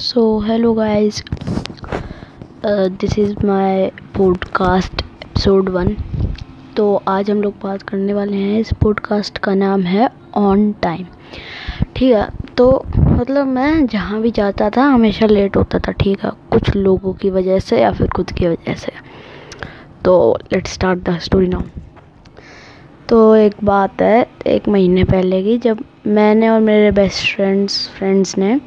[0.00, 1.22] So hello guys
[2.66, 5.96] this is my podcast episode one
[6.76, 11.06] तो आज हम लोग बात करने वाले हैं इस पॉडकास्ट का नाम है ऑन टाइम
[11.96, 12.28] ठीक है?
[12.56, 16.30] तो मतलब मैं जहाँ भी जाता था, हमेशा लेट होता था, ठीक है?
[16.50, 18.92] कुछ लोगों की वजह से या फिर खुद की वजह से।
[20.04, 21.62] तो let start the story now
[23.08, 28.38] तो एक बात है, एक महीने पहले की, जब मैंने और मेरे बेस्ट फ्रेंड्स फ्रेंड्स
[28.38, 28.60] ने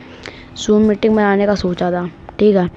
[0.58, 2.70] जूम मीटिंग बनाने का सोचा था ठीक है?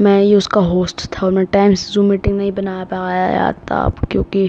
[0.00, 3.88] मैं ही उसका होस्ट था और मैं टाइम से जूम मीटिंग नहीं बना पाया था
[4.10, 4.48] क्योंकि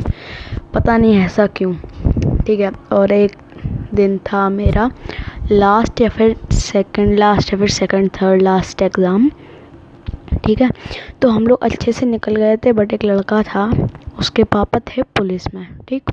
[0.73, 1.73] पता नहीं ऐसा क्यों
[2.45, 2.71] ठीक है?
[2.91, 3.31] और एक
[3.93, 4.89] दिन था मेरा
[5.51, 9.29] लास्ट या फिर सेकंड लास्ट या फिर सेकंड थर्ड लास्ट एग्ज़ाम
[10.45, 10.69] ठीक है?
[11.21, 13.71] तो हम लोग अच्छे से निकल गए थे बट एक लड़का था
[14.19, 16.11] उसके पापा थे पुलिस में ठीक?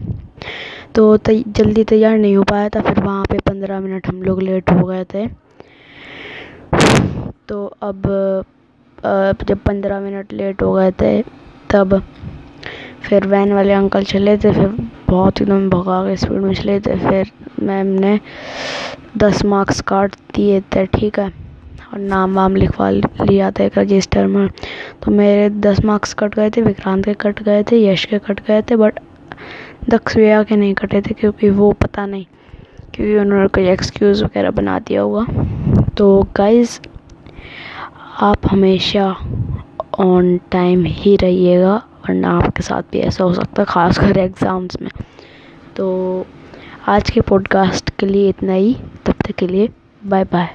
[0.94, 4.42] तो तै, जल्दी तैयार नहीं हो पाया था फिर वहाँ पे पंद्रह मिनट हम लोग
[4.42, 5.26] लेट हो गए थे।
[7.50, 8.02] तो अब
[9.48, 11.22] जब पंद्रह मिनट लेट हो गए थे,
[11.70, 12.02] तब
[13.02, 14.68] फिर वैन वाले अंकल चले थे, फिर
[15.08, 17.30] बहुत एकदम भगा के स्पीड में चले थे, फिर
[17.62, 18.18] मैम ने
[19.18, 21.26] दस मार्क्स काट दिए थे, ठीक है?
[21.92, 24.48] और नाम वाम लिखवा लिया था एक रजिस्टर में।
[25.02, 28.46] तो मेरे दस मार्क्स कट गए थे, विक्रांत के कट गए थे, यश के कट
[28.46, 29.00] गए थे बट
[29.88, 32.24] दक्ष भैया के नहीं कटे थे, क्योंकि वो पता नहीं,
[32.94, 35.26] क्योंकि उन्होंने कोई एक्सक्यूज़ वगैरह बना दिया होगा।
[35.98, 36.80] तो गाइस
[38.22, 39.04] आप हमेशा
[39.98, 44.90] ऑन टाइम ही रहिएगा, वरना आपके साथ भी ऐसा हो सकता है, ख़ासकर एग्ज़ाम्स में।
[45.76, 46.26] तो
[46.88, 48.76] आज के पॉडकास्ट के लिए इतना ही।
[49.06, 49.68] तब तक के लिए
[50.06, 50.48] बाय बाय